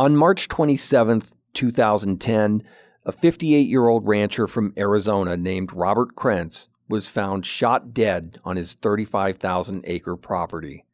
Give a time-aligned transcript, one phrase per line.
[0.00, 2.62] On March 27, 2010,
[3.04, 8.56] a 58 year old rancher from Arizona named Robert Krentz was found shot dead on
[8.56, 10.86] his 35,000 acre property.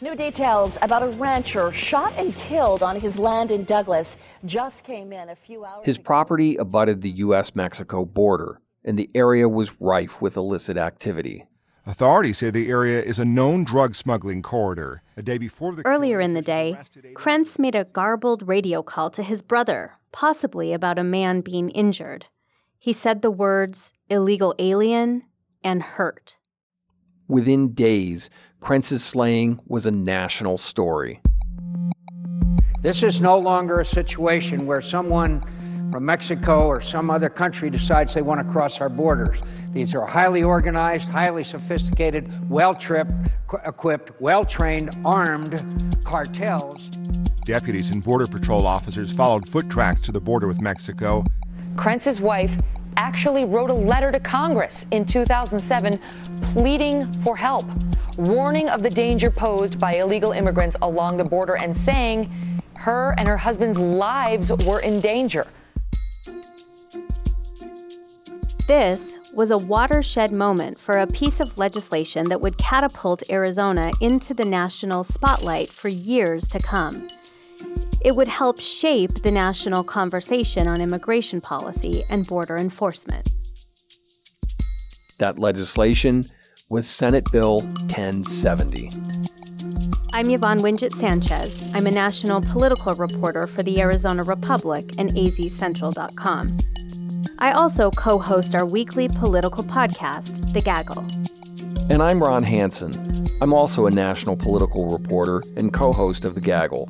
[0.00, 5.12] New details about a rancher shot and killed on his land in Douglas just came
[5.12, 6.04] in a few hours His ago.
[6.04, 7.56] property abutted the U.S.
[7.56, 11.46] Mexico border, and the area was rife with illicit activity.
[11.88, 15.02] Authorities say the area is a known drug smuggling corridor.
[15.16, 19.08] A day before the Earlier in the day, arrested Krentz made a garbled radio call
[19.10, 22.26] to his brother, possibly about a man being injured.
[22.76, 25.22] He said the words illegal alien
[25.62, 26.36] and hurt.
[27.28, 28.30] Within days,
[28.60, 31.20] Krentz's slaying was a national story.
[32.80, 35.44] This is no longer a situation where someone
[35.90, 39.40] from Mexico or some other country decides they want to cross our borders.
[39.72, 43.12] These are highly organized, highly sophisticated, well tripped,
[43.64, 45.62] equipped, well trained, armed
[46.04, 46.88] cartels.
[47.44, 51.24] Deputies and Border Patrol officers followed foot tracks to the border with Mexico.
[51.76, 52.56] Krentz's wife
[52.96, 55.98] actually wrote a letter to Congress in 2007
[56.42, 57.66] pleading for help,
[58.16, 63.28] warning of the danger posed by illegal immigrants along the border and saying her and
[63.28, 65.46] her husband's lives were in danger.
[68.66, 74.34] This was a watershed moment for a piece of legislation that would catapult Arizona into
[74.34, 77.06] the national spotlight for years to come.
[78.04, 83.28] It would help shape the national conversation on immigration policy and border enforcement.
[85.20, 86.24] That legislation
[86.68, 88.90] was Senate Bill 1070.
[90.12, 91.70] I'm Yvonne Wingett Sanchez.
[91.72, 96.58] I'm a national political reporter for the Arizona Republic and azcentral.com.
[97.38, 101.04] I also co host our weekly political podcast, The Gaggle.
[101.90, 102.92] And I'm Ron Hansen.
[103.42, 106.88] I'm also a national political reporter and co host of The Gaggle.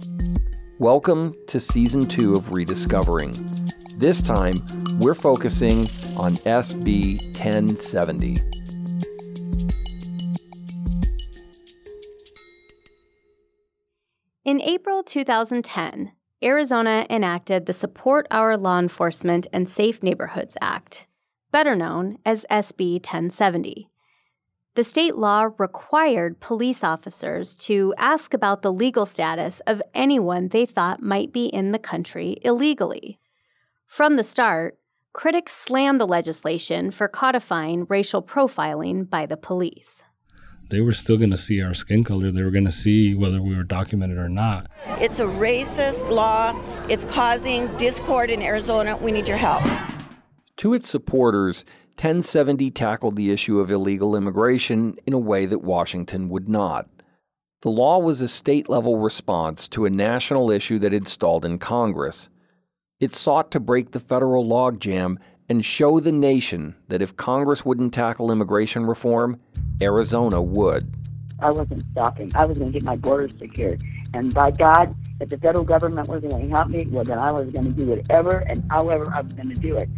[0.78, 3.34] Welcome to Season 2 of Rediscovering.
[3.98, 4.54] This time,
[5.00, 5.80] we're focusing
[6.16, 8.36] on SB 1070.
[14.44, 16.12] In April 2010,
[16.44, 21.06] Arizona enacted the Support Our Law Enforcement and Safe Neighborhoods Act,
[21.50, 23.88] better known as SB 1070.
[24.74, 30.66] The state law required police officers to ask about the legal status of anyone they
[30.66, 33.18] thought might be in the country illegally.
[33.86, 34.78] From the start,
[35.14, 40.02] critics slammed the legislation for codifying racial profiling by the police.
[40.68, 42.30] They were still going to see our skin color.
[42.30, 44.68] They were going to see whether we were documented or not.
[45.00, 46.54] It's a racist law.
[46.88, 48.96] It's causing discord in Arizona.
[48.96, 49.64] We need your help.
[50.58, 51.64] To its supporters,
[51.96, 56.88] 1070 tackled the issue of illegal immigration in a way that Washington would not.
[57.62, 61.58] The law was a state level response to a national issue that had stalled in
[61.58, 62.28] Congress.
[63.00, 65.16] It sought to break the federal logjam
[65.48, 69.40] and show the nation that if Congress wouldn't tackle immigration reform,
[69.80, 70.92] Arizona would.
[71.38, 72.30] I wasn't stopping.
[72.34, 73.82] I was going to get my borders secured.
[74.14, 77.32] And by God, if the federal government wasn't going to help me, well, then I
[77.32, 79.88] was going to do whatever and however I was going to do it.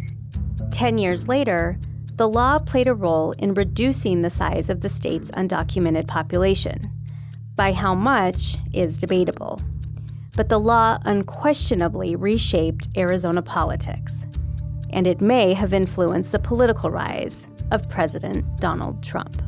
[0.71, 1.79] Ten years later,
[2.15, 6.79] the law played a role in reducing the size of the state's undocumented population.
[7.55, 9.59] By how much is debatable.
[10.35, 14.25] But the law unquestionably reshaped Arizona politics.
[14.91, 19.41] And it may have influenced the political rise of President Donald Trump.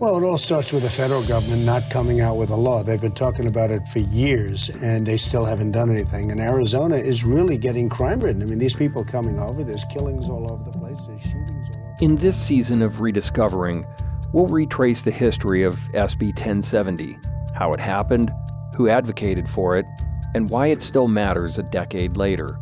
[0.00, 2.82] Well, it all starts with the federal government not coming out with a law.
[2.82, 6.32] They've been talking about it for years, and they still haven't done anything.
[6.32, 8.42] And Arizona is really getting crime ridden.
[8.42, 11.82] I mean, these people coming over, there's killings all over the place, there's shootings all
[11.82, 11.96] over.
[12.02, 13.86] In this season of Rediscovering,
[14.32, 17.16] we'll retrace the history of SB 1070,
[17.54, 18.32] how it happened,
[18.76, 19.86] who advocated for it,
[20.34, 22.58] and why it still matters a decade later.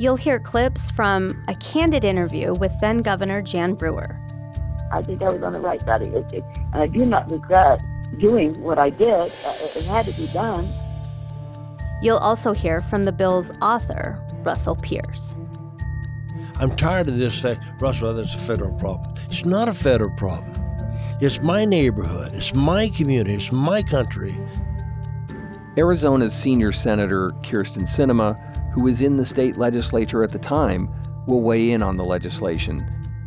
[0.00, 4.18] You'll hear clips from a candid interview with then Governor Jan Brewer,
[4.90, 6.42] I think I was on the right side of history.
[6.72, 7.82] And I do not regret
[8.18, 9.10] doing what I did.
[9.10, 10.66] Uh, It it had to be done.
[12.00, 15.36] You'll also hear from the bill's author, Russell Pearce.
[16.58, 19.14] I'm tired of this fact, Russell, that's a federal problem.
[19.28, 20.64] It's not a federal problem.
[21.20, 24.32] It's my neighborhood, it's my community, it's my country.
[25.76, 30.88] Arizona's senior senator, Kyrsten Sinema, who was in the state legislature at the time,
[31.26, 32.80] will weigh in on the legislation.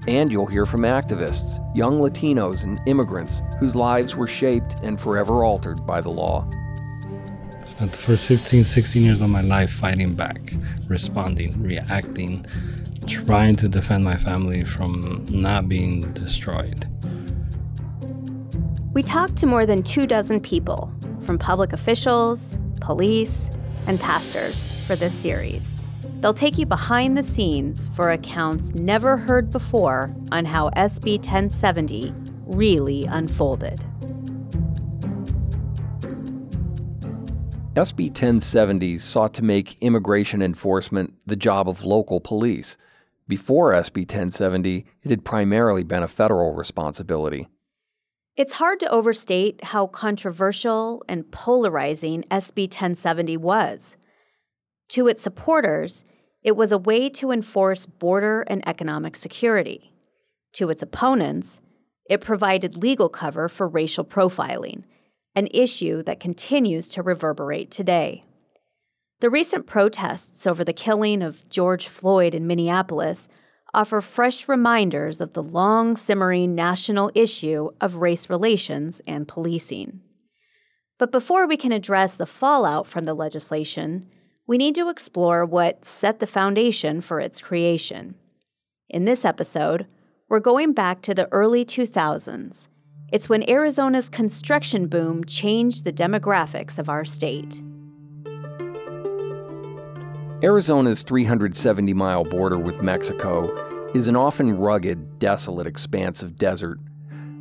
[0.07, 5.45] And you'll hear from activists, young Latinos, and immigrants whose lives were shaped and forever
[5.45, 6.49] altered by the law.
[7.63, 10.53] Spent the first 15, 16 years of my life fighting back,
[10.87, 12.45] responding, reacting,
[13.07, 16.87] trying to defend my family from not being destroyed.
[18.93, 23.49] We talked to more than two dozen people, from public officials, police,
[23.87, 25.75] and pastors for this series.
[26.19, 32.13] They'll take you behind the scenes for accounts never heard before on how SB 1070
[32.45, 33.83] really unfolded.
[37.75, 42.77] SB 1070 sought to make immigration enforcement the job of local police.
[43.27, 47.47] Before SB 1070, it had primarily been a federal responsibility.
[48.35, 53.95] It's hard to overstate how controversial and polarizing SB 1070 was.
[54.93, 56.05] To its supporters,
[56.43, 59.91] it was a way to enforce border and economic security.
[60.53, 61.59] To its opponents,
[62.07, 64.83] it provided legal cover for racial profiling,
[65.35, 68.23] an issue that continues to reverberate today.
[69.19, 73.27] The recent protests over the killing of George Floyd in Minneapolis
[73.73, 80.01] offer fresh reminders of the long simmering national issue of race relations and policing.
[80.99, 84.07] But before we can address the fallout from the legislation,
[84.45, 88.15] we need to explore what set the foundation for its creation.
[88.89, 89.87] In this episode,
[90.27, 92.67] we're going back to the early 2000s.
[93.11, 97.61] It's when Arizona's construction boom changed the demographics of our state.
[100.43, 106.79] Arizona's 370 mile border with Mexico is an often rugged, desolate expanse of desert.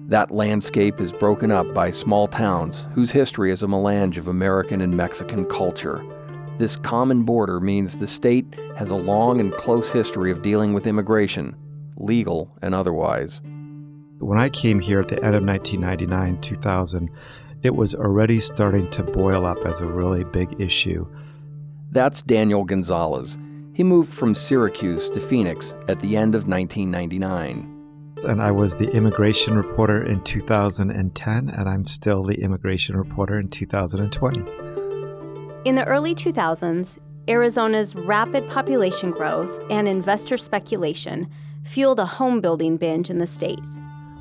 [0.07, 4.81] That landscape is broken up by small towns whose history is a melange of American
[4.83, 6.05] and Mexican culture.
[6.63, 10.87] This common border means the state has a long and close history of dealing with
[10.87, 11.57] immigration,
[11.97, 13.41] legal and otherwise.
[14.21, 17.11] When I came here at the end of 1999 2000,
[17.65, 21.05] it was already starting to boil up as a really big issue.
[21.91, 23.37] That's Daniel Gonzalez.
[23.73, 28.15] He moved from Syracuse to Phoenix at the end of 1999.
[28.23, 33.49] And I was the immigration reporter in 2010, and I'm still the immigration reporter in
[33.49, 34.82] 2020.
[35.65, 36.99] In the early 2000s,
[37.29, 41.29] Arizona's rapid population growth and investor speculation
[41.63, 43.63] fueled a home building binge in the state.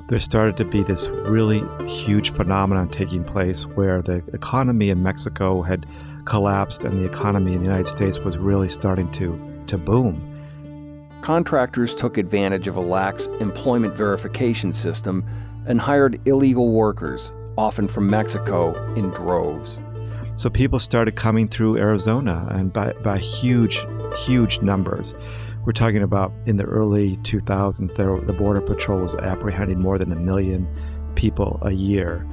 [0.08, 5.62] There started to be this really huge phenomenon taking place where the economy in Mexico
[5.62, 5.84] had
[6.26, 11.08] collapsed and the economy in the United States was really starting to, to boom.
[11.22, 15.24] Contractors took advantage of a lax employment verification system
[15.66, 19.80] and hired illegal workers, often from Mexico, in droves.
[20.34, 23.84] So people started coming through Arizona and by, by huge,
[24.16, 25.14] huge numbers.
[25.64, 30.10] We're talking about in the early 2000s, there, the Border Patrol was apprehending more than
[30.10, 30.66] a million
[31.14, 32.26] people a year.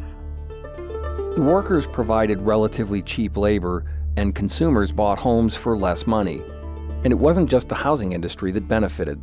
[1.36, 3.86] The workers provided relatively cheap labor,
[4.18, 6.42] and consumers bought homes for less money.
[7.04, 9.22] And it wasn't just the housing industry that benefited.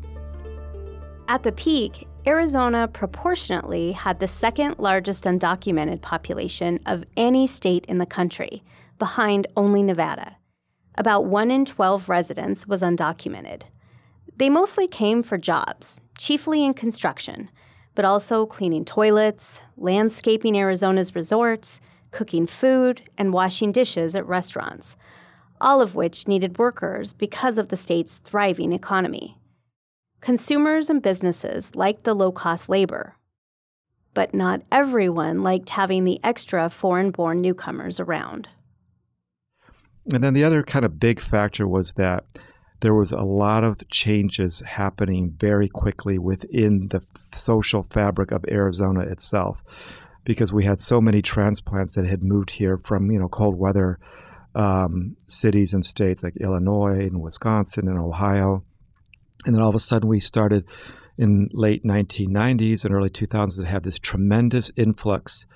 [1.29, 7.99] At the peak, Arizona proportionately had the second largest undocumented population of any state in
[7.99, 8.65] the country,
[8.99, 10.37] behind only Nevada.
[10.97, 13.63] About 1 in 12 residents was undocumented.
[14.37, 17.49] They mostly came for jobs, chiefly in construction,
[17.95, 21.81] but also cleaning toilets, landscaping Arizona's resorts,
[22.11, 24.97] cooking food, and washing dishes at restaurants,
[25.61, 29.39] all of which needed workers because of the state's thriving economy.
[30.27, 33.15] Consumers and businesses liked the low cost labor,
[34.13, 38.49] but not everyone liked having the extra foreign born newcomers around.
[40.13, 42.25] And then the other kind of big factor was that
[42.81, 49.03] there was a lot of changes happening very quickly within the social fabric of Arizona
[49.03, 49.63] itself
[50.25, 54.01] because we had so many transplants that had moved here from you know cold weather
[54.57, 58.65] um, cities and states like Illinois and Wisconsin and Ohio,
[59.45, 60.65] and then all of a sudden we started
[61.19, 65.47] in late 1990s and early 2000s to have this tremendous influx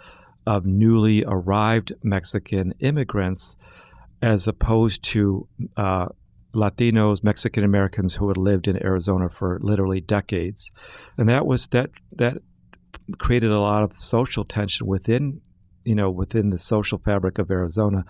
[0.47, 3.57] of newly arrived Mexican immigrants,
[4.23, 5.47] as opposed to
[5.77, 6.07] uh,
[6.55, 10.73] Latinos, Mexican Americans who had lived in Arizona for literally decades,
[11.17, 12.39] and that was that that
[13.19, 15.41] created a lot of social tension within,
[15.85, 18.05] you know, within the social fabric of Arizona.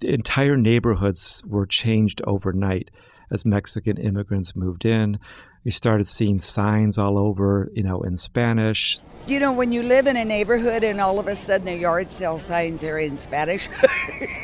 [0.00, 2.90] Entire neighborhoods were changed overnight
[3.30, 5.18] as Mexican immigrants moved in.
[5.64, 8.98] We started seeing signs all over, you know, in Spanish.
[9.26, 12.10] You know, when you live in a neighborhood and all of a sudden the yard
[12.10, 13.68] sale signs are in Spanish,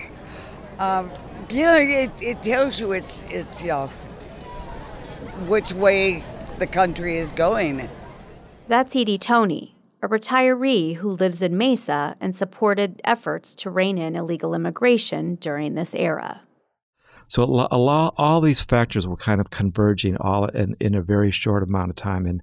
[0.78, 1.10] um,
[1.50, 3.86] you know, it, it tells you it's, it's, you know,
[5.46, 6.22] which way
[6.58, 7.88] the country is going.
[8.68, 14.16] That's Edie Tony, a retiree who lives in Mesa and supported efforts to rein in
[14.16, 16.42] illegal immigration during this era.
[17.34, 21.32] So a lot, all these factors were kind of converging all in, in a very
[21.32, 22.40] short amount of time in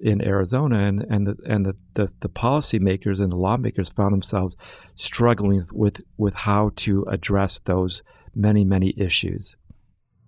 [0.00, 4.56] in Arizona, and and the and the, the, the policymakers and the lawmakers found themselves
[4.96, 8.02] struggling with with how to address those
[8.34, 9.56] many, many issues.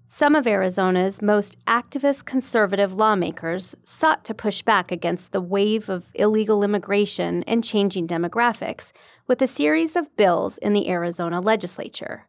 [0.09, 6.05] Some of Arizona's most activist conservative lawmakers sought to push back against the wave of
[6.13, 8.93] illegal immigration and changing demographics
[9.27, 12.27] with a series of bills in the Arizona legislature.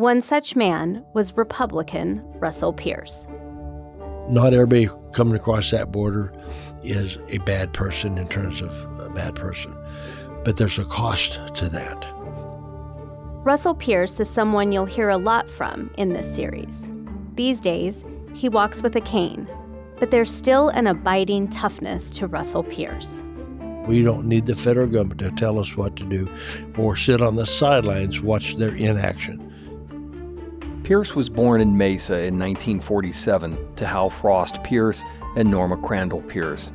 [0.00, 3.28] One such man was Republican Russell Pearce.
[4.30, 6.32] Not everybody coming across that border
[6.82, 9.76] is a bad person in terms of a bad person,
[10.42, 12.02] but there's a cost to that.
[13.44, 16.88] Russell Pearce is someone you'll hear a lot from in this series.
[17.34, 18.02] These days,
[18.32, 19.46] he walks with a cane,
[19.98, 23.22] but there's still an abiding toughness to Russell Pearce.
[23.86, 26.26] We don't need the federal government to tell us what to do
[26.78, 29.49] or sit on the sidelines, watch their inaction.
[30.90, 35.04] Pearce was born in Mesa in 1947 to Hal Frost Pearce
[35.36, 36.72] and Norma Crandall Pearce.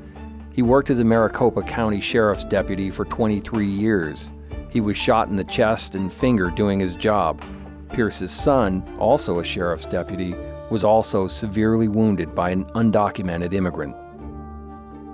[0.54, 4.30] He worked as a Maricopa County Sheriff's deputy for 23 years.
[4.70, 7.44] He was shot in the chest and finger doing his job.
[7.90, 10.34] Pearce's son, also a sheriff's deputy,
[10.70, 13.98] was also severely wounded by an undocumented immigrant.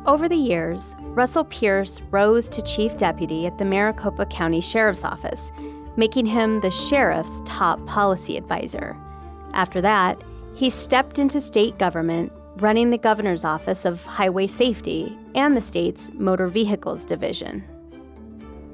[0.05, 5.51] Over the years, Russell Pearce rose to chief deputy at the Maricopa County Sheriff's Office,
[5.95, 8.97] making him the sheriff's top policy advisor.
[9.53, 10.23] After that,
[10.55, 16.11] he stepped into state government, running the governor's office of highway safety and the state's
[16.13, 17.63] motor vehicles division.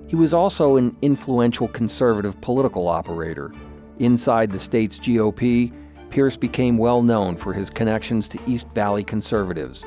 [0.08, 3.52] He was also an influential conservative political operator.
[4.00, 5.74] Inside the state's GOP,
[6.10, 9.84] Pearce became well known for his connections to East Valley conservatives.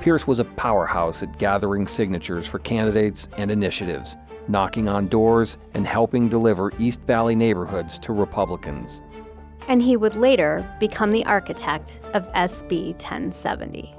[0.00, 4.16] Pearce was a powerhouse at gathering signatures for candidates and initiatives,
[4.50, 9.02] knocking on doors and helping deliver East Valley neighborhoods to Republicans.
[9.68, 13.94] And he would later become the architect of SB 1070.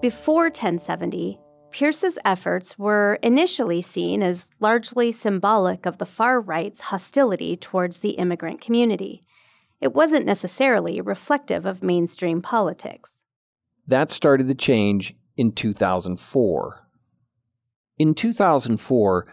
[0.00, 1.38] Before 1070,
[1.72, 8.12] Pearce's efforts were initially seen as largely symbolic of the far right's hostility towards the
[8.12, 9.22] immigrant community.
[9.80, 13.24] It wasn't necessarily reflective of mainstream politics.
[13.86, 16.86] That started to change in 2004.
[17.98, 19.26] In 2004,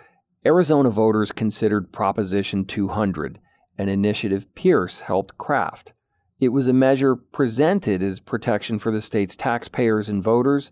[0.46, 3.40] Arizona voters considered Proposition 200,
[3.78, 5.92] an initiative Pearce helped craft.
[6.40, 10.72] It was a measure presented as protection for the state's taxpayers and voters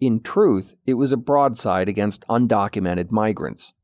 [0.00, 3.74] in truth, it was a broadside against undocumented migrants.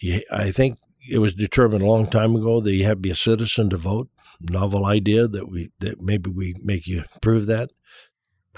[0.00, 0.78] Yeah, I think
[1.10, 3.76] it was determined a long time ago that you have to be a citizen to
[3.76, 4.08] vote.
[4.40, 7.70] Novel idea that we that maybe we make you prove that.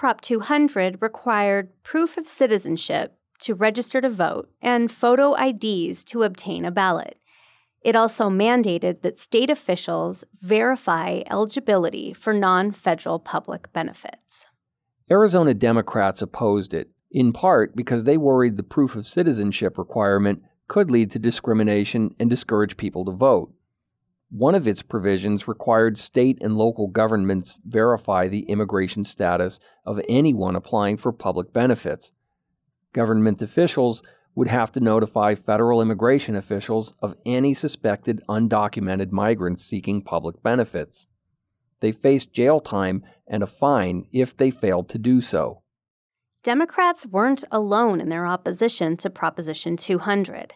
[0.00, 6.64] Prop 200 required proof of citizenship to register to vote and photo IDs to obtain
[6.64, 7.18] a ballot.
[7.82, 14.46] It also mandated that state officials verify eligibility for non federal public benefits.
[15.10, 20.90] Arizona Democrats opposed it, in part because they worried the proof of citizenship requirement could
[20.90, 23.52] lead to discrimination and discourage people to vote.
[24.30, 30.54] One of its provisions required state and local governments verify the immigration status of anyone
[30.54, 32.12] applying for public benefits.
[32.92, 34.02] Government officials
[34.36, 41.08] would have to notify federal immigration officials of any suspected undocumented migrants seeking public benefits.
[41.80, 45.62] They faced jail time and a fine if they failed to do so.
[46.42, 50.54] Democrats weren't alone in their opposition to Proposition 200.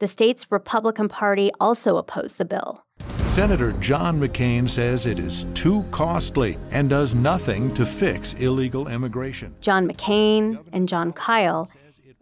[0.00, 2.84] The state's Republican Party also opposed the bill.
[3.26, 9.56] Senator John McCain says it is too costly and does nothing to fix illegal immigration.
[9.60, 11.68] John McCain and Jon Kyl,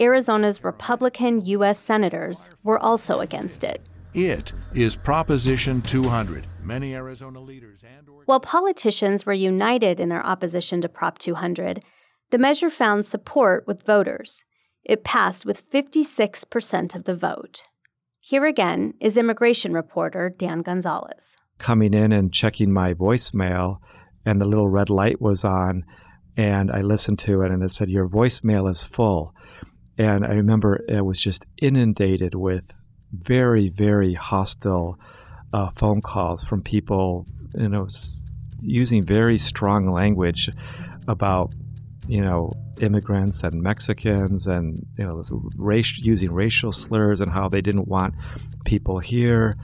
[0.00, 1.78] Arizona's Republican U.S.
[1.78, 3.83] senators, were also against it.
[4.14, 6.47] It is Proposition 200.
[6.62, 11.83] Many Arizona leaders and While politicians were united in their opposition to Prop 200,
[12.30, 14.45] the measure found support with voters.
[14.88, 17.62] It passed with 56% of the vote.
[18.21, 21.37] Here again is immigration reporter Dan Gonzalez.
[21.59, 23.78] Coming in and checking my voicemail,
[24.25, 25.85] and the little red light was on,
[26.37, 29.35] and I listened to it, and it said, Your voicemail is full.
[29.99, 32.76] And I remember it was just inundated with
[33.12, 35.00] very, very hostile
[35.52, 37.26] uh, phone calls from people,
[37.57, 37.88] you know,
[38.61, 40.49] using very strong language
[41.09, 41.55] about,
[42.07, 45.23] you know, immigrants and Mexicans and, you know,
[45.56, 48.14] race, using racial slurs and how they didn't want
[48.64, 49.54] people here.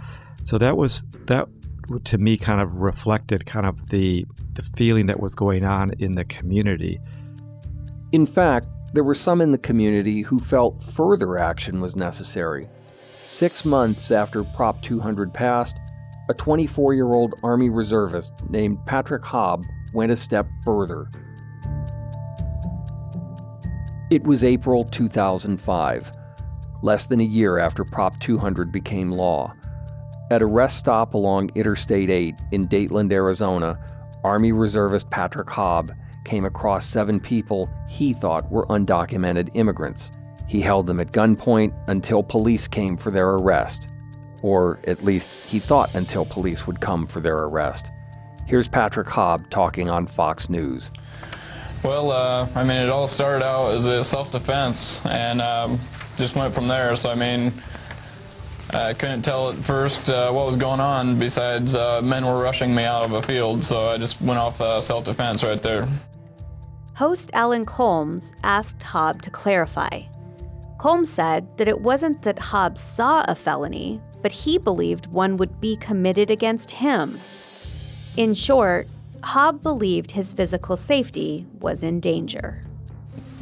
[0.45, 1.49] So that was, that
[2.05, 6.13] to me kind of reflected kind of the, the feeling that was going on in
[6.13, 7.01] the community.
[8.13, 12.65] In fact, there were some in the community who felt further action was necessary.
[13.25, 15.77] Six months after Prop 200 passed,
[16.29, 19.65] a 24 year old Army reservist named Patrick Haab
[19.95, 21.09] went a step further.
[24.13, 26.13] It was April 2005.
[26.83, 29.55] less than a year after Prop 200 became law.
[30.31, 33.79] At a rest stop along Interstate 8 in Dateland, Arizona,
[34.23, 40.11] Army Reservist Patrick Haab came across seven people he thought were undocumented immigrants.
[40.47, 43.95] He held them at gunpoint until police came for their arrest.
[44.43, 47.91] Or at least he thought until police would come for their arrest.
[48.45, 50.91] Here's Patrick Haab talking on Fox News.
[51.83, 55.81] Well, uh, I mean, it all started out as a self-defense, and um,
[56.17, 56.95] just went from there.
[56.95, 57.53] So, I mean,
[58.73, 61.19] I couldn't tell at first uh, what was going on.
[61.19, 64.61] Besides, uh, men were rushing me out of a field, so I just went off
[64.61, 65.89] uh, self-defense right there.
[66.95, 70.03] Host Alan Colmes asked Haab to clarify.
[70.79, 75.61] Colmes said that it wasn't that Haab saw a felony, but he believed one would
[75.61, 77.19] be committed against him.
[78.17, 78.89] In short,
[79.23, 82.63] Haab believed his physical safety was in danger.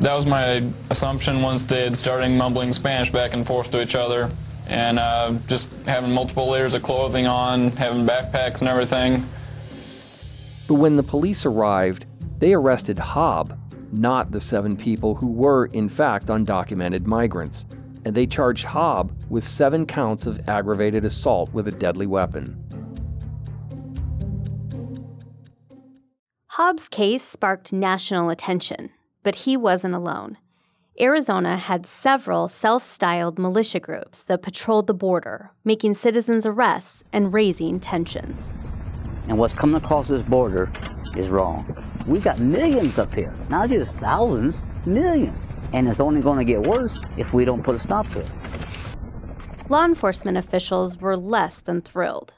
[0.00, 3.94] That was my assumption once they had started mumbling Spanish back and forth to each
[3.94, 4.30] other,
[4.66, 9.26] and uh, just having multiple layers of clothing on, having backpacks and everything.
[10.68, 12.06] But when the police arrived,
[12.38, 13.58] they arrested Haab,
[13.92, 17.64] not the seven people who were, in fact, undocumented migrants,
[18.04, 22.62] and they charged Haab with seven counts of aggravated assault with a deadly weapon.
[26.54, 28.90] Haab's case sparked national attention,
[29.22, 30.36] but he wasn't alone.
[31.00, 37.32] Arizona had several self styled militia groups that patrolled the border, making citizens' arrests and
[37.32, 38.52] raising tensions.
[39.28, 40.68] And what's coming across this border
[41.16, 41.64] is wrong.
[42.04, 45.48] We've got millions up here, not just thousands, millions.
[45.72, 48.28] And it's only going to get worse if we don't put a stop to it.
[49.68, 52.34] Law enforcement officials were less than thrilled.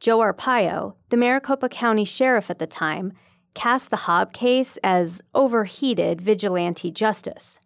[0.00, 3.12] Joe Arpaio, the Maricopa County sheriff at the time,
[3.54, 7.58] cast the Haab case as overheated vigilante justice.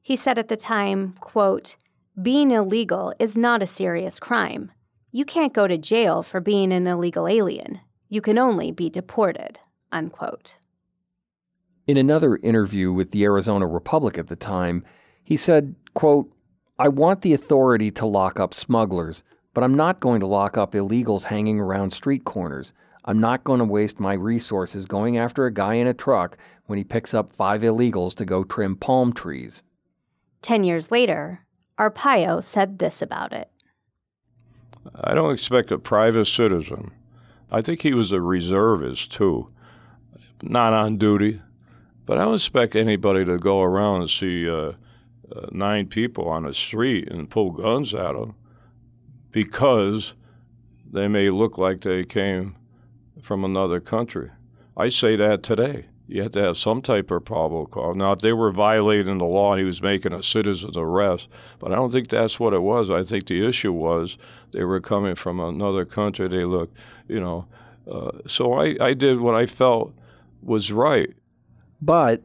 [0.00, 1.76] He said at the time, quote,
[2.20, 4.70] being illegal is not a serious crime.
[5.10, 7.80] You can't go to jail for being an illegal alien.
[8.08, 9.58] You can only be deported,
[9.90, 10.56] unquote.
[11.86, 14.84] In another interview with the Arizona Republic at the time,
[15.22, 16.30] he said, quote,
[16.78, 20.72] I want the authority to lock up smugglers, but I'm not going to lock up
[20.72, 22.72] illegals hanging around street corners.
[23.04, 26.78] I'm not going to waste my resources going after a guy in a truck when
[26.78, 29.62] he picks up five illegals to go trim palm trees.
[30.40, 31.40] Ten years later,
[31.78, 33.50] Arpaio said this about it.
[34.94, 36.92] I don't expect a private citizen.
[37.50, 39.48] I think he was a reservist, too.
[40.42, 41.40] Not on duty,
[42.06, 44.72] but I don't expect anybody to go around and see uh,
[45.34, 48.34] uh, nine people on a street and pull guns at them
[49.30, 50.14] because
[50.90, 52.56] they may look like they came
[53.20, 54.30] from another country.
[54.76, 55.86] I say that today.
[56.06, 57.96] You have to have some type of probable cause.
[57.96, 61.72] Now, if they were violating the law and he was making a citizen's arrest, but
[61.72, 62.90] I don't think that's what it was.
[62.90, 64.18] I think the issue was
[64.52, 66.28] they were coming from another country.
[66.28, 66.76] They looked,
[67.08, 67.46] you know.
[67.90, 69.94] Uh, so I, I did what I felt
[70.42, 71.10] was right.
[71.80, 72.22] But,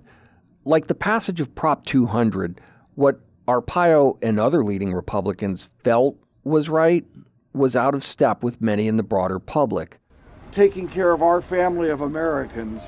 [0.65, 2.59] like the passage of Prop 200,
[2.95, 7.05] what Arpaio and other leading Republicans felt was right
[7.53, 9.99] was out of step with many in the broader public
[10.51, 12.83] taking care of our family of Americans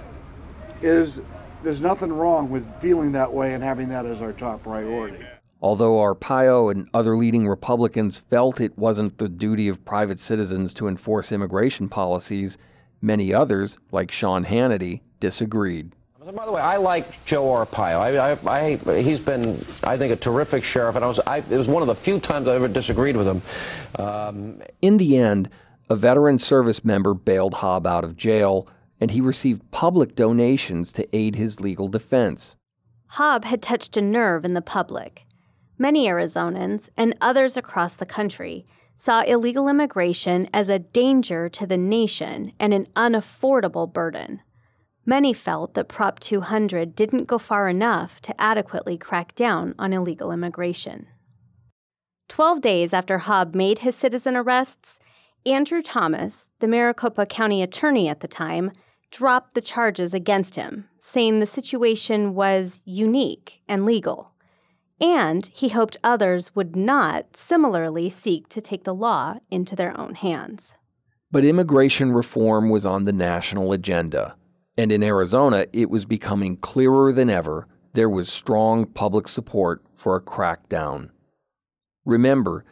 [0.81, 1.21] is
[1.63, 5.23] there's nothing wrong with feeling that way and having that as our top priority.
[5.61, 10.87] Although Arpaio and other leading Republicans felt it wasn't the duty of private citizens to
[10.87, 12.57] enforce immigration policies,
[12.99, 15.91] many others, like Sean Hannity, disagreed.
[16.33, 17.99] By the way, I like Joe Arpaio.
[17.99, 21.49] I, I, I, he's been, I think, a terrific sheriff, and I was, I, it
[21.49, 23.41] was one of the few times I ever disagreed with him.
[24.03, 25.49] Um, In the end,
[25.91, 28.65] a veteran service member bailed Haab out of jail,
[29.01, 32.55] and he received public donations to aid his legal defense.
[33.15, 35.23] Haab had touched a nerve in the public.
[35.77, 41.75] Many Arizonans and others across the country saw illegal immigration as a danger to the
[41.75, 44.41] nation and an unaffordable burden.
[45.05, 50.31] Many felt that Prop 200 didn't go far enough to adequately crack down on illegal
[50.31, 51.07] immigration.
[52.29, 54.99] Twelve days after Haab made his citizen arrests,
[55.45, 58.71] Andrew Thomas, the Maricopa County attorney at the time,
[59.09, 64.31] dropped the charges against him, saying the situation was unique and legal.
[64.99, 70.13] And he hoped others would not similarly seek to take the law into their own
[70.13, 70.75] hands.
[71.31, 74.35] But immigration reform was on the national agenda.
[74.77, 80.15] And in Arizona, it was becoming clearer than ever there was strong public support for
[80.15, 81.09] a crackdown.
[82.05, 82.63] Remember,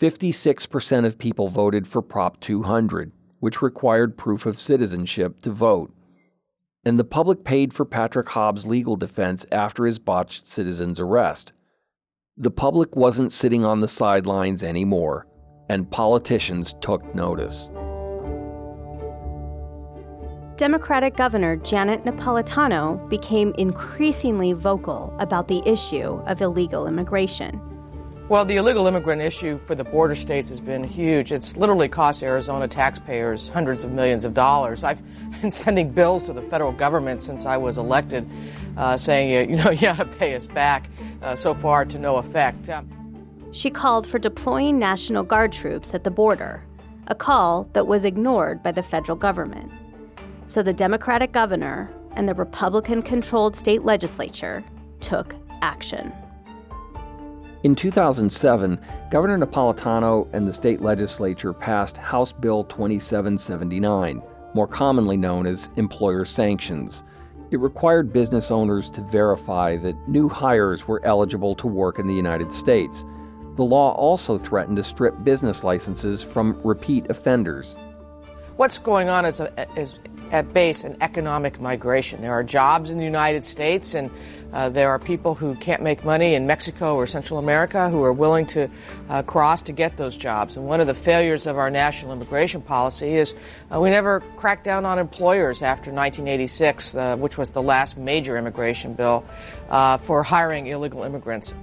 [0.00, 5.94] 56% of people voted for Prop 200, which required proof of citizenship to vote.
[6.84, 11.52] And the public paid for Patrick Haab's legal defense after his botched citizen's arrest.
[12.36, 15.26] The public wasn't sitting on the sidelines anymore,
[15.68, 17.70] and politicians took notice.
[20.56, 27.60] Democratic Governor Janet Napolitano became increasingly vocal about the issue of illegal immigration.
[28.28, 31.32] Well, the illegal immigrant issue for the border states has been huge.
[31.32, 34.84] It's literally cost Arizona taxpayers hundreds of millions of dollars.
[34.84, 35.02] I've
[35.42, 38.28] been sending bills to the federal government since I was elected,
[38.76, 40.88] uh, saying, you know, you got to pay us back.
[41.20, 42.68] Uh, so far, to no effect.
[42.68, 42.88] Um,
[43.52, 46.64] she called for deploying National Guard troops at the border,
[47.08, 49.70] a call that was ignored by the federal government.
[50.46, 54.64] So the Democratic governor and the Republican controlled state legislature
[55.00, 56.12] took action.
[57.64, 64.20] In 2007, Governor Napolitano and the state legislature passed House Bill 2779,
[64.54, 67.04] more commonly known as employer sanctions.
[67.52, 72.14] It required business owners to verify that new hires were eligible to work in the
[72.14, 73.04] United States.
[73.54, 77.76] The law also threatened to strip business licenses from repeat offenders.
[78.56, 79.98] What's going on is, a, is
[80.30, 82.20] at base an economic migration.
[82.20, 84.10] There are jobs in the United States, and
[84.52, 88.12] uh, there are people who can't make money in Mexico or Central America who are
[88.12, 88.70] willing to
[89.08, 90.56] uh, cross to get those jobs.
[90.56, 93.34] And one of the failures of our national immigration policy is
[93.72, 98.36] uh, we never cracked down on employers after 1986, uh, which was the last major
[98.36, 99.24] immigration bill,
[99.70, 101.54] uh, for hiring illegal immigrants.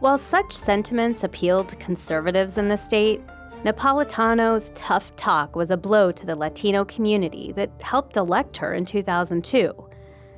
[0.00, 3.20] While such sentiments appealed to conservatives in the state,
[3.64, 8.84] Napolitano's tough talk was a blow to the Latino community that helped elect her in
[8.84, 9.72] 2002.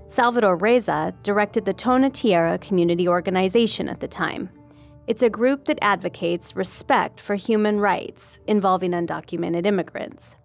[0.07, 4.49] Salvador Reza directed the Tonatierra Community Organization at the time.
[5.09, 10.37] It's a group that advocates respect for human rights involving undocumented immigrants.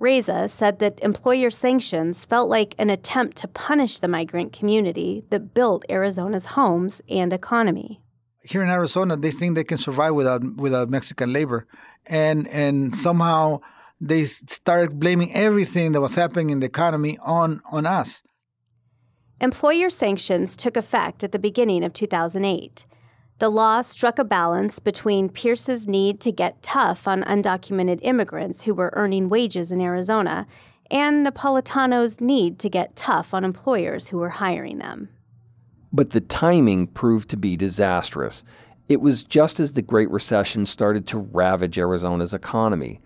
[0.00, 5.54] Reza said that employer sanctions felt like an attempt to punish the migrant community that
[5.54, 8.00] built Arizona's homes and economy
[8.46, 11.66] here in Arizona, they think they can survive without without Mexican labor,
[12.08, 13.60] and and somehow
[14.00, 18.22] they started blaming everything that was happening in the economy on on us.
[19.40, 22.86] Employer sanctions took effect at the beginning of 2008.
[23.38, 28.74] The law struck a balance between Pearce's need to get tough on undocumented immigrants who
[28.74, 30.46] were earning wages in Arizona
[30.90, 35.10] and Napolitano's need to get tough on employers who were hiring them.
[35.92, 38.42] But the timing proved to be disastrous.
[38.88, 43.00] It was just as the Great Recession started to ravage Arizona's economy.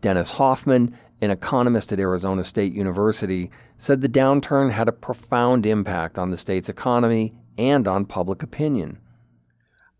[0.00, 6.18] Dennis Hoffman, an economist at Arizona State University, said the downturn had a profound impact
[6.18, 8.98] on the state's economy and on public opinion.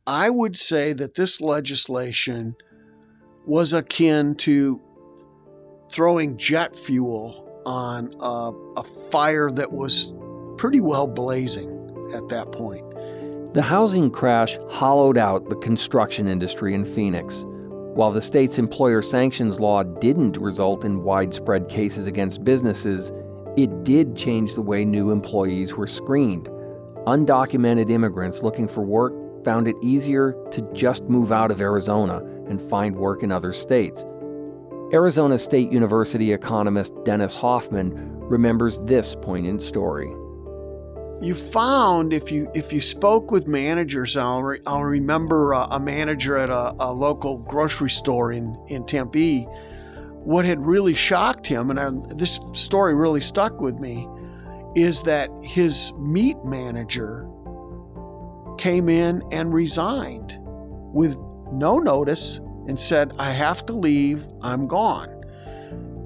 [0.07, 2.57] I would say that this legislation
[3.47, 4.81] was akin to
[5.91, 10.13] throwing jet fuel on a, a fire that was
[10.59, 11.71] pretty well blazing
[12.15, 12.84] at that point.
[13.55, 17.45] The housing crash hollowed out the construction industry in Phoenix.
[17.47, 23.13] While the state's employer sanctions law didn't result in widespread cases against businesses,
[23.57, 26.49] it did change the way new employees were screened.
[27.07, 29.13] Undocumented immigrants looking for work
[29.45, 32.17] found it easier to just move out of Arizona
[32.49, 34.05] and find work in other states.
[34.93, 40.13] Arizona State University economist Dennis Hoffman remembers this poignant story
[41.21, 45.81] you found if you if you spoke with managers, I'll, re, I'll remember a, a
[45.81, 49.45] manager at a, a, local grocery store in in Tempe.
[50.25, 54.09] What had really shocked him, and I, this story really stuck with me,
[54.75, 57.29] is that his meat manager
[58.59, 61.17] came in and resigned with
[61.53, 64.27] no notice and said, "I have to leave.
[64.43, 65.14] I'm gone."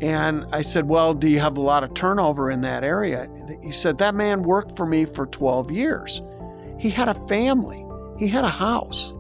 [0.01, 3.29] And I said, Well, do you have a lot of turnover in that area?
[3.63, 6.23] He said, That man worked for me for 12 years.
[6.79, 7.85] He had a family,
[8.19, 9.13] he had a house.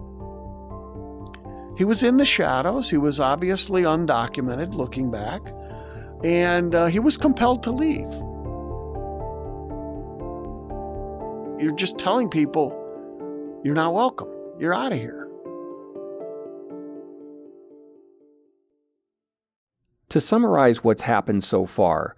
[1.76, 2.90] He was in the shadows.
[2.90, 5.40] He was obviously undocumented looking back.
[6.24, 8.08] And uh, he was compelled to leave.
[11.62, 12.74] You're just telling people,
[13.62, 14.28] you're not welcome.
[14.58, 15.17] You're out of here.
[20.10, 22.16] To summarize what's happened so far,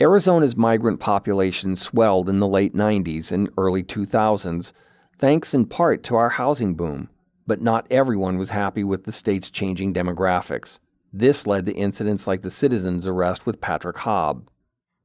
[0.00, 4.72] Arizona's migrant population swelled in the late 90s and early 2000s,
[5.18, 7.08] thanks in part to our housing boom,
[7.46, 10.78] but not everyone was happy with the state's changing demographics.
[11.10, 14.46] This led to incidents like the citizen's arrest with Patrick Haab.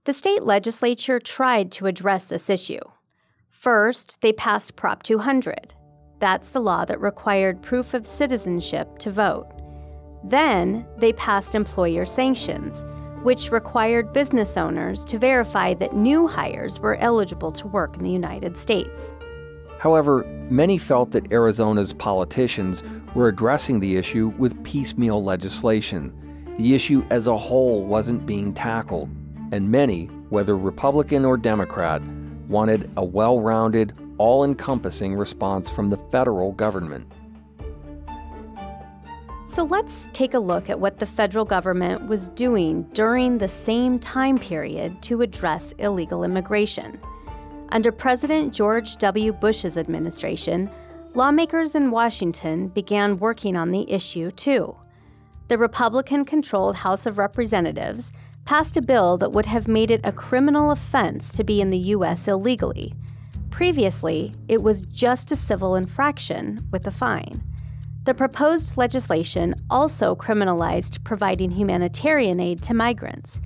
[0.04, 2.80] The state legislature tried to address this issue.
[3.50, 5.74] First, they passed Prop 200.
[6.20, 9.57] That's the law that required proof of citizenship to vote.
[10.24, 12.86] Then they passed employer sanctions,
[13.24, 18.12] which required business owners to verify that new hires were eligible to work in the
[18.12, 19.12] United States.
[19.80, 26.14] However, many felt that Arizona's politicians were addressing the issue with piecemeal legislation.
[26.58, 29.10] The issue as a whole wasn't being tackled,
[29.52, 32.02] and many, whether Republican or Democrat,
[32.48, 37.12] wanted a well rounded, all encompassing response from the federal government.
[39.58, 43.98] So let's take a look at what the federal government was doing during the same
[43.98, 47.00] time period to address illegal immigration.
[47.70, 49.34] Under President George W.
[49.34, 50.70] Bush's administration,
[51.16, 54.76] lawmakers in Washington began working on the issue too.
[55.48, 58.12] The Republican controlled House of Representatives
[58.46, 61.80] passed a bill that would have made it a criminal offense to be in the
[61.96, 62.28] U.S.
[62.28, 62.94] illegally.
[63.50, 67.42] Previously, it was just a civil infraction with a fine.
[68.08, 73.42] The proposed legislation also criminalized providing humanitarian aid to migrants.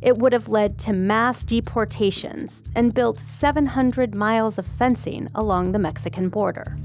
[0.00, 5.80] It would have led to mass deportations and built 700 miles of fencing along the
[5.80, 6.76] Mexican border.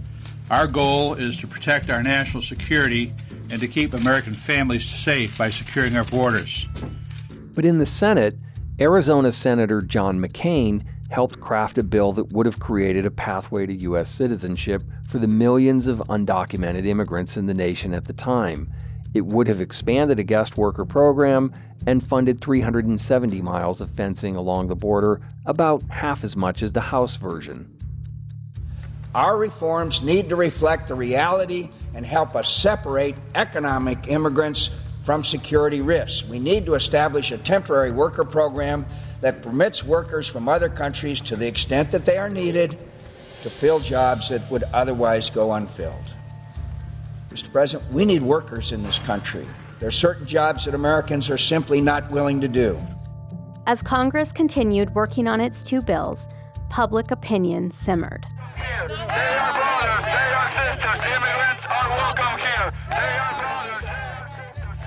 [0.49, 3.13] Our goal is to protect our national security
[3.51, 6.67] and to keep American families safe by securing our borders.
[7.53, 8.33] But in the Senate,
[8.81, 13.73] Arizona Senator John McCain helped craft a bill that would have created a pathway to
[13.83, 14.09] U.S.
[14.09, 18.71] citizenship for the millions of undocumented immigrants in the nation at the time.
[19.15, 21.51] It would have expanded a guest worker program
[21.87, 26.81] and funded 370 miles of fencing along the border, about half as much as the
[26.81, 27.75] House version.
[29.15, 34.69] Our reforms need to reflect the reality and help us separate economic immigrants
[35.01, 36.23] from security risks.
[36.23, 38.85] We need to establish a temporary worker program
[39.21, 42.85] that permits workers from other countries, to the extent that they are needed,
[43.43, 46.13] to fill jobs that would otherwise go unfilled.
[47.29, 47.51] Mr.
[47.51, 49.47] President, we need workers in this country.
[49.79, 52.79] There are certain jobs that Americans are simply not willing to do.
[53.65, 56.27] As Congress continued working on its two bills,
[56.69, 58.25] public opinion simmered.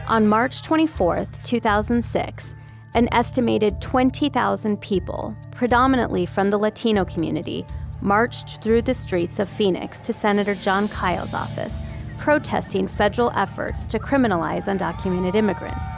[0.08, 2.54] On March 24, 2006,
[2.94, 7.64] an estimated 20,000 people, predominantly from the Latino community,
[8.02, 11.80] marched through the streets of Phoenix to Senator Jon Kyl's office,
[12.18, 15.94] protesting federal efforts to criminalize undocumented immigrants.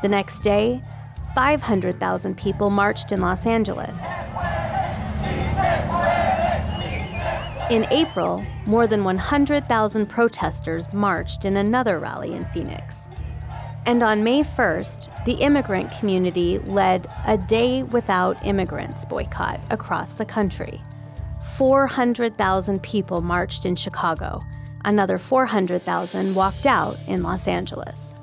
[0.00, 0.82] The next day,
[1.34, 3.96] 500,000 people marched in Los Angeles.
[7.70, 12.96] In April, more than 100,000 protesters marched in another rally in Phoenix.
[13.86, 20.24] And on May 1st, the immigrant community led a Day Without Immigrants boycott across the
[20.24, 20.82] country.
[21.60, 24.40] 400,000 people marched in Chicago.
[24.86, 28.14] Another 400,000 walked out in Los Angeles.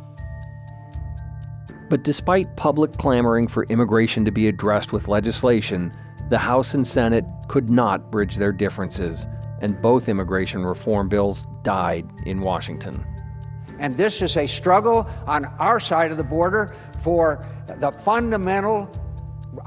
[1.88, 5.91] But despite public clamoring for immigration to be addressed with legislation,
[6.32, 9.28] the House and Senate could not bridge their differences,
[9.62, 13.06] and both immigration reform bills died in Washington.
[13.78, 18.89] And this is a struggle on our side of the border for the fundamental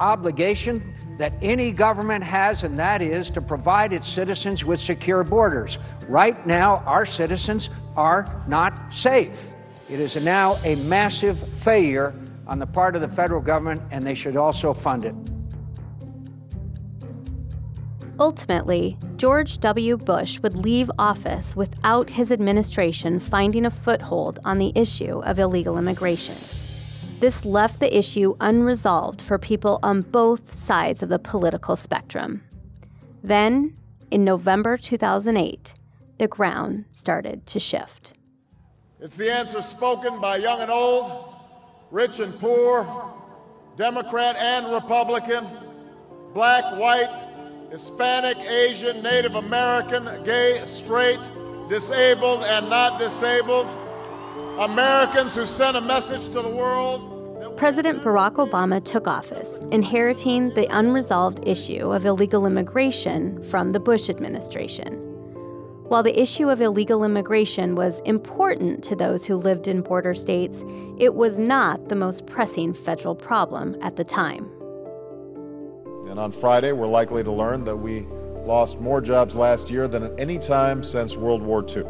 [0.00, 5.76] obligation that any government has, and that is to provide its citizens with secure borders.
[6.08, 9.52] Right now, our citizens are not safe.
[9.90, 12.14] It is now a massive failure
[12.46, 15.14] on the part of the federal government, and they should also fund it.
[18.18, 19.98] Ultimately, George W.
[19.98, 25.76] Bush would leave office without his administration finding a foothold on the issue of illegal
[25.76, 26.36] immigration.
[27.20, 32.42] This left the issue unresolved for people on both sides of the political spectrum.
[33.22, 33.74] Then,
[34.10, 35.74] in November 2008,
[36.16, 38.14] the ground started to shift.
[39.00, 41.34] It's the answer spoken by young and old,
[41.90, 42.86] rich and poor,
[43.76, 45.46] Democrat and Republican,
[46.32, 47.10] black, white,
[47.70, 51.20] Hispanic, Asian, Native American, gay, straight,
[51.68, 53.68] disabled, and not disabled,
[54.58, 57.56] Americans who sent a message to the world.
[57.56, 64.08] President Barack Obama took office, inheriting the unresolved issue of illegal immigration from the Bush
[64.08, 64.94] administration.
[65.88, 70.64] While the issue of illegal immigration was important to those who lived in border states,
[70.98, 74.48] it was not the most pressing federal problem at the time.
[76.08, 78.06] And on Friday, we're likely to learn that we
[78.44, 81.84] lost more jobs last year than at any time since World War II.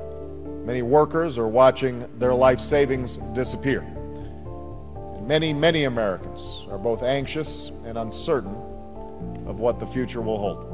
[0.64, 3.80] Many workers are watching their life savings disappear.
[3.80, 8.54] And many, many Americans are both anxious and uncertain
[9.46, 10.66] of what the future will hold.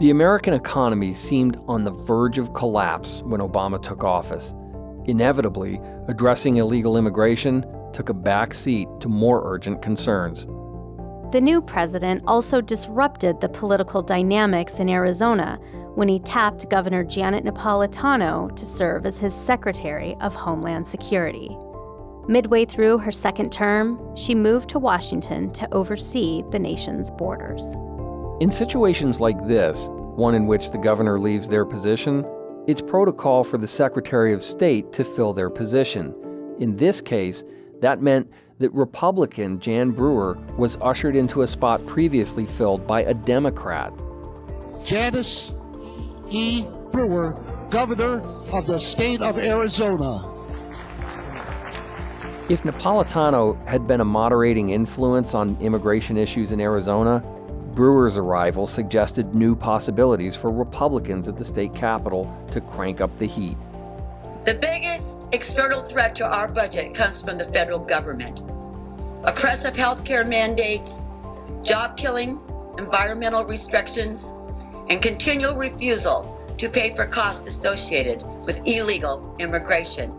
[0.00, 4.52] The American economy seemed on the verge of collapse when Obama took office.
[5.06, 10.46] Inevitably, addressing illegal immigration took a back seat to more urgent concerns.
[11.32, 15.58] The new president also disrupted the political dynamics in Arizona
[15.98, 21.58] when he tapped Governor Janet Napolitano to serve as his Secretary of Homeland Security.
[22.28, 27.64] Midway through her second term, she moved to Washington to oversee the nation's borders.
[28.40, 32.24] In situations like this, one in which the governor leaves their position,
[32.68, 36.14] it's protocol for the Secretary of State to fill their position.
[36.60, 37.42] In this case,
[37.80, 38.30] that meant
[38.60, 43.92] that Republican Jan Brewer was ushered into a spot previously filled by a Democrat.
[44.84, 45.52] Janice
[46.30, 46.66] E.
[46.92, 47.32] Brewer,
[47.70, 50.34] Governor of the state of Arizona.
[52.48, 57.22] If Napolitano had been a moderating influence on immigration issues in Arizona,
[57.74, 63.26] Brewer's arrival suggested new possibilities for Republicans at the state capitol to crank up the
[63.26, 63.56] heat.
[64.46, 68.40] The biggest external threat to our budget comes from the federal government.
[69.24, 71.04] Oppressive health care mandates,
[71.62, 72.40] job killing,
[72.78, 74.32] environmental restrictions,
[74.90, 80.10] and continual refusal to pay for costs associated with illegal immigration.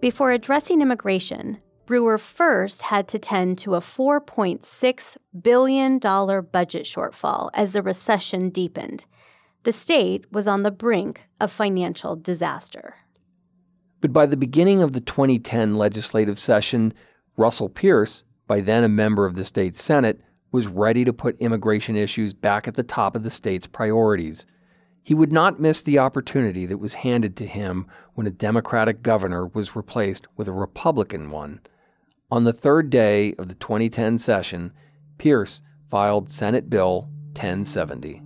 [0.00, 7.72] Before addressing immigration, Brewer first had to tend to a $4.6 billion budget shortfall as
[7.72, 9.06] the recession deepened.
[9.64, 12.96] The state was on the brink of financial disaster.
[14.00, 16.92] But by the beginning of the 2010 legislative session,
[17.38, 20.20] Russell Pearce, by then a member of the state Senate,
[20.52, 24.46] was ready to put immigration issues back at the top of the state's priorities.
[25.02, 29.46] He would not miss the opportunity that was handed to him when a Democratic governor
[29.46, 31.60] was replaced with a Republican one.
[32.30, 34.72] On the third day of the 2010 session,
[35.18, 38.22] Pearce filed Senate Bill 1070.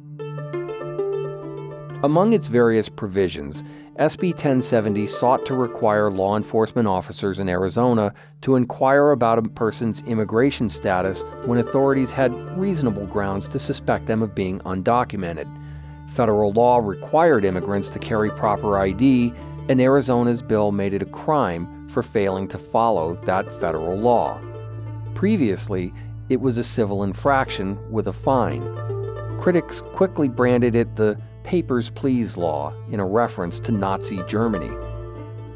[2.02, 3.64] Among its various provisions,
[3.98, 10.04] SB 1070 sought to require law enforcement officers in Arizona to inquire about a person's
[10.06, 15.52] immigration status when authorities had reasonable grounds to suspect them of being undocumented.
[16.14, 19.32] Federal law required immigrants to carry proper ID,
[19.68, 24.40] and Arizona's bill made it a crime for failing to follow that federal law.
[25.16, 25.92] Previously,
[26.28, 28.62] it was a civil infraction with a fine.
[29.40, 34.68] Critics quickly branded it the Papers, Please law in a reference to Nazi Germany.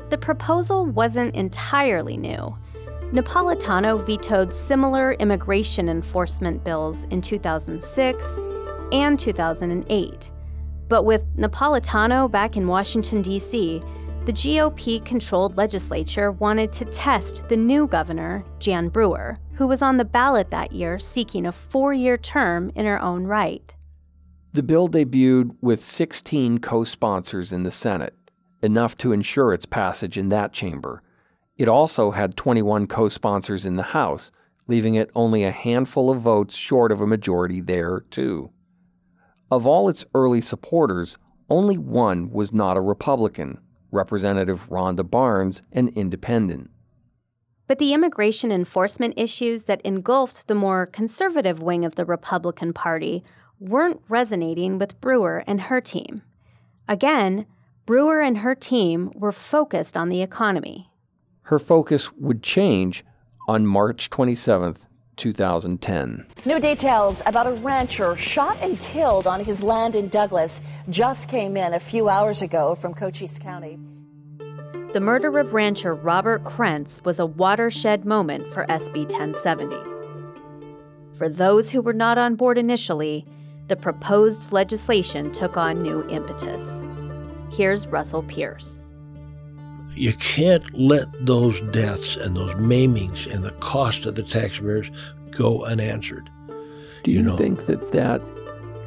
[0.09, 2.57] The proposal wasn't entirely new.
[3.12, 8.26] Napolitano vetoed similar immigration enforcement bills in 2006
[8.90, 10.31] and 2008.
[10.88, 13.83] But with Napolitano back in Washington, D.C.,
[14.24, 19.98] the GOP controlled legislature wanted to test the new governor, Jan Brewer, who was on
[19.98, 23.74] the ballot that year seeking a four year term in her own right.
[24.54, 28.14] The bill debuted with 16 co sponsors in the Senate,
[28.62, 31.02] enough to ensure its passage in that chamber.
[31.56, 34.30] It also had 21 co sponsors in the House,
[34.68, 38.50] leaving it only a handful of votes short of a majority there, too.
[39.50, 41.16] Of all its early supporters,
[41.48, 43.58] only one was not a Republican,
[43.90, 46.70] Representative Rhonda Barnes, an independent.
[47.66, 53.24] But the immigration enforcement issues that engulfed the more conservative wing of the Republican Party
[53.62, 56.22] weren't resonating with Brewer and her team.
[56.88, 57.46] Again,
[57.87, 60.90] Brewer and her team were focused on the economy.
[61.42, 63.05] Her focus would change
[63.48, 64.77] on March 27,
[65.16, 66.27] 2010.
[66.44, 71.57] New details about a rancher shot and killed on his land in Douglas just came
[71.57, 73.79] in a few hours ago from Cochise County.
[74.92, 79.77] The murder of rancher Robert Krentz was a watershed moment for SB 1070.
[81.16, 83.27] For those who were not on board initially,
[83.68, 86.83] the proposed legislation took on new impetus.
[87.51, 88.83] Here's Russell Pearce.
[89.94, 94.90] You can't let those deaths and those maimings and the cost of the taxpayers
[95.31, 96.31] go unanswered.
[97.05, 97.37] Do you, You know.
[97.37, 98.22] think that, that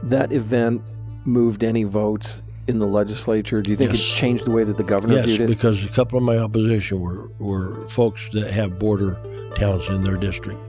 [0.03, 0.81] that event
[1.25, 3.61] moved any votes in the legislature?
[3.61, 3.99] Do you think Yes.
[4.01, 5.47] it changed the way that the governor Yes, viewed it?
[5.47, 9.17] because a couple of my opposition were, were folks that have border
[9.55, 10.59] towns in their district,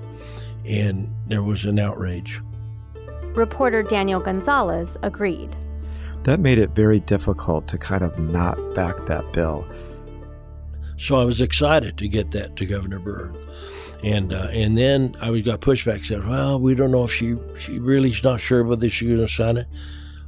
[0.66, 2.41] and there was an outrage.
[3.37, 5.55] Reporter Daniel Gonzalez agreed.
[6.24, 9.64] That made it very difficult to kind of not back that bill.
[10.97, 13.30] So I was excited to get that to Governor Burr.
[14.03, 16.05] And uh, and then I was- got pushback.
[16.05, 19.28] Said, "Well, we don't know if she she really's not sure whether she's going to
[19.28, 19.66] sign it."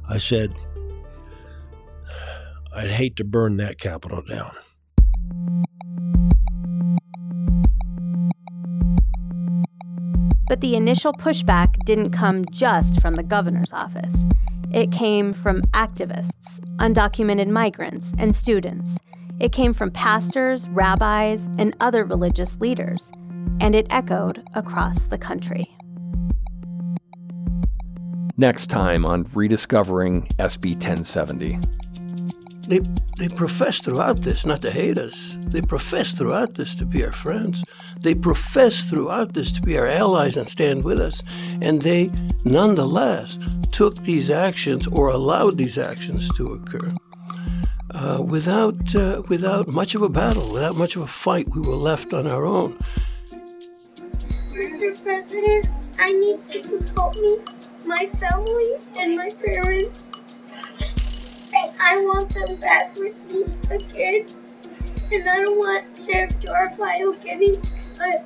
[0.07, 0.53] I said,
[2.75, 4.51] "I'd hate to burn that Capitol down."
[10.49, 14.25] But the initial pushback didn't come just from the governor's office.
[14.71, 18.97] It came from activists, undocumented migrants, and students.
[19.39, 23.11] It came from pastors, rabbis, and other religious leaders,
[23.61, 25.69] and it echoed across the country.
[28.35, 31.59] Next time on Rediscovering SB 1070.
[32.69, 32.81] They,
[33.17, 35.35] they profess throughout this not to hate us.
[35.39, 37.63] They profess throughout this to be our friends.
[37.99, 41.23] They profess throughout this to be our allies and stand with us.
[41.63, 42.11] And they
[42.45, 43.39] nonetheless
[43.71, 46.93] took these actions or allowed these actions to occur.
[47.89, 51.73] Uh, without, uh, without much of a battle, without much of a fight, we were
[51.73, 52.77] left on our own.
[54.53, 55.03] Mr.
[55.03, 57.37] President, I need you to help me
[57.87, 60.03] my family and my parents.
[61.79, 63.43] I want them back with me
[63.75, 64.25] again.
[65.11, 67.61] And I don't want Sheriff Joe Arpaio getting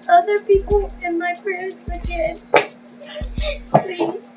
[0.10, 2.38] other people and my parents again.
[3.72, 4.30] Please.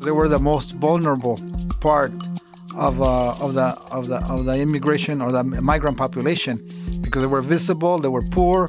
[0.00, 1.40] They were the most vulnerable
[1.80, 2.12] part
[2.76, 6.58] of, uh, of the of the of the immigration or the migrant population
[7.00, 8.68] because they were visible, they were poor,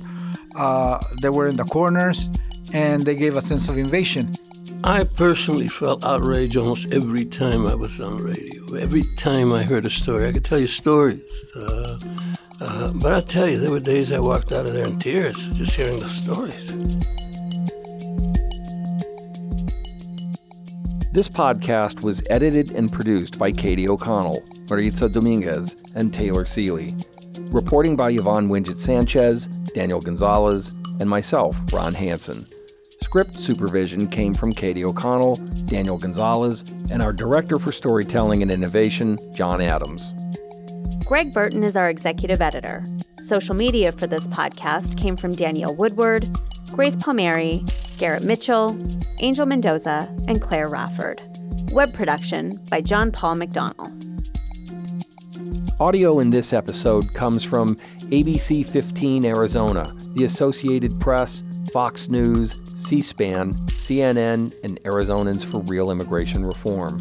[0.56, 2.30] uh, they were in the corners,
[2.74, 4.34] and they gave a sense of invasion.
[4.84, 8.76] I personally felt outrage almost every time I was on radio.
[8.76, 11.22] Every time I heard a story, I could tell you stories.
[11.56, 12.00] Uh,
[12.62, 15.36] uh, but I tell you, there were days I walked out of there in tears
[15.58, 16.68] just hearing the stories.
[21.12, 26.94] This podcast was edited and produced by Katie O'Connell, Maritza Dominguez, and Taylor Seeley.
[27.52, 32.46] Reporting by Yvonne Wingett Sanchez, Daniel Gonzalez, and myself, Ron Hansen.
[33.08, 35.38] Script supervision came from Katie O'Connell,
[35.68, 40.14] Daniel Gonzalez, and our Director for Storytelling and Innovation, John Adams.
[41.06, 42.84] Greg Burton is our executive editor.
[43.20, 46.28] Social media for this podcast came from Danielle Woodward,
[46.74, 47.62] Grace Palmieri,
[47.98, 48.78] Garrett Mitchell,
[49.22, 51.22] Angel Mendoza, and Claire Rafford.
[51.72, 53.90] Web production by John Paul McDonnell.
[55.80, 57.78] Audio in this episode comes from
[58.12, 61.42] ABC 15 Arizona, the Associated Press,
[61.72, 67.00] Fox News, C SPAN, CNN, and Arizonans for Real Immigration Reform.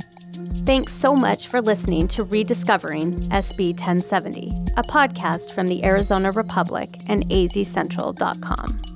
[0.66, 6.88] Thanks so much for listening to Rediscovering SB 1070, a podcast from the Arizona Republic
[7.08, 8.95] and azcentral.com.